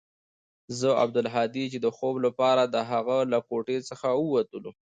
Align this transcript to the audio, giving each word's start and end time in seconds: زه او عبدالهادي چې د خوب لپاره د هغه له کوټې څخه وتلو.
زه 0.77 0.87
او 0.91 0.97
عبدالهادي 1.03 1.65
چې 1.73 1.77
د 1.81 1.87
خوب 1.97 2.15
لپاره 2.25 2.63
د 2.65 2.75
هغه 2.91 3.17
له 3.31 3.39
کوټې 3.49 3.77
څخه 3.89 4.07
وتلو. 4.33 4.71